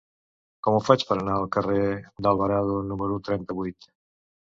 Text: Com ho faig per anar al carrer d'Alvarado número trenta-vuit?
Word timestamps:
Com 0.67 0.77
ho 0.77 0.79
faig 0.87 1.05
per 1.09 1.17
anar 1.17 1.35
al 1.35 1.45
carrer 1.57 1.85
d'Alvarado 2.25 2.83
número 2.91 3.23
trenta-vuit? 3.31 3.93